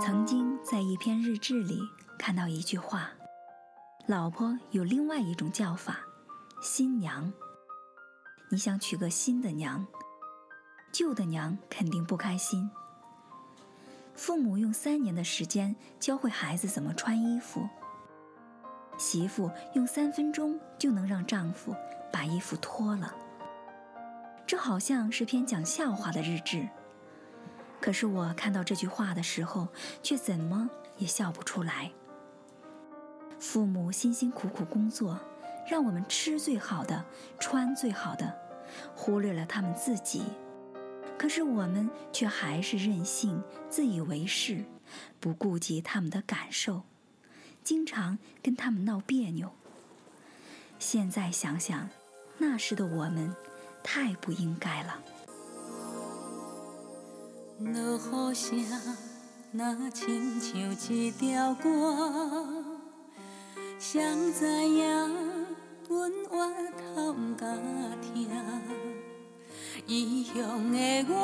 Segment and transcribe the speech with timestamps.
[0.00, 1.78] 曾经在一篇日志里
[2.18, 3.10] 看到一句话
[4.08, 5.98] ：“老婆有另外一种叫法，
[6.62, 7.30] 新娘。
[8.50, 9.86] 你想娶个新的娘，
[10.90, 12.70] 旧的娘肯定不开心。
[14.14, 17.68] 父母用三年的时间教会孩子怎么穿衣服，
[18.96, 21.74] 媳妇用三分钟就能让丈夫
[22.10, 23.14] 把衣服脱了。
[24.46, 26.66] 这好像是篇讲笑话的日志。”
[27.84, 29.68] 可是我看到这句话的时候，
[30.02, 31.92] 却怎么也笑不出来。
[33.38, 35.20] 父母辛辛苦苦工作，
[35.68, 37.04] 让我们吃最好的，
[37.38, 38.34] 穿最好的，
[38.96, 40.22] 忽略了他们自己。
[41.18, 44.64] 可是我们却还是任性、自以为是，
[45.20, 46.84] 不顾及他们的感受，
[47.62, 49.52] 经常跟他们闹别扭。
[50.78, 51.90] 现在想想，
[52.38, 53.36] 那时的我们，
[53.82, 55.02] 太不应该了。
[57.72, 58.58] 落雨声，
[59.52, 60.52] 若亲像
[60.94, 62.46] 一条歌，
[63.78, 64.02] 谁
[64.32, 64.84] 知影
[65.88, 67.58] 阮越头毋敢
[68.02, 68.28] 听。
[69.86, 70.34] 异乡
[70.72, 71.14] 的我，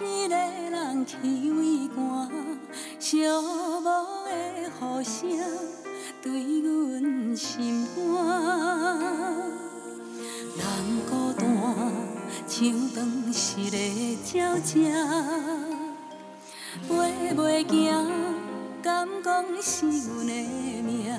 [0.00, 1.16] 一个人去
[1.50, 2.30] 畏寒，
[3.00, 3.84] 寂寞
[4.26, 4.30] 的
[4.68, 5.10] 雨声
[6.20, 8.00] 对阮心肝，
[10.58, 10.60] 人
[11.08, 12.11] 孤单。
[12.46, 13.76] 像当时的
[14.32, 14.72] 鸟只，
[16.88, 16.90] 飞
[17.34, 18.06] 袂行，
[18.82, 20.32] 敢讲是阮的
[20.82, 21.18] 命？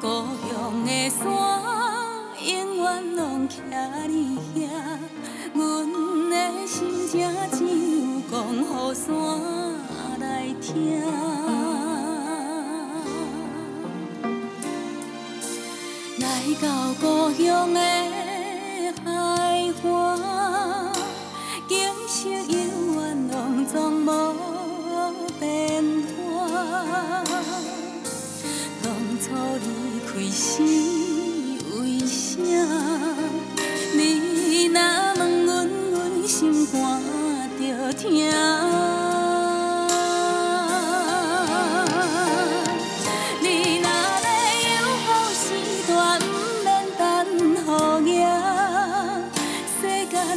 [0.00, 0.06] 故
[0.48, 1.20] 乡的山，
[2.44, 3.52] 永远拢徛
[4.08, 4.60] 你遐，
[5.54, 5.60] 阮
[6.30, 6.34] 的
[6.66, 7.12] 心声
[7.52, 7.68] 只有
[8.30, 8.64] 讲予
[8.94, 9.04] 山
[10.18, 10.22] 来
[10.60, 10.70] 听。
[16.18, 16.24] 来
[16.60, 16.64] 到
[17.00, 18.21] 故乡的。
[19.04, 20.91] 开花。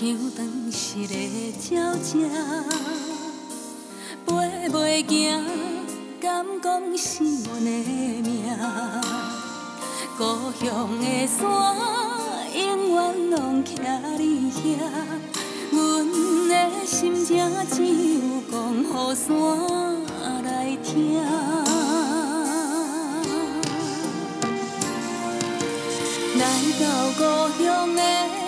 [0.00, 1.14] 像当时的
[1.70, 2.14] 鸟只，
[4.24, 4.30] 飞
[4.68, 5.44] 袂行，
[6.20, 7.70] 敢讲是阮的
[8.22, 8.44] 命？
[10.16, 10.22] 故
[10.64, 11.42] 乡的山，
[12.54, 13.66] 永远拢徛
[14.18, 14.56] 你遐。
[15.72, 15.76] 阮
[16.48, 17.34] 的心情
[17.68, 18.20] 只有
[18.52, 18.84] 讲予
[19.16, 19.26] 山
[20.44, 21.20] 来听。
[26.38, 26.40] 来
[26.78, 26.84] 到
[27.18, 27.20] 故
[27.60, 27.66] 乡
[27.96, 28.47] 的。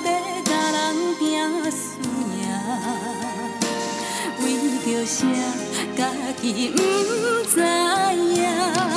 [4.39, 4.45] 为
[4.83, 5.27] 着啥？
[5.95, 6.07] 家
[6.41, 6.81] 己不
[7.49, 8.90] 知影。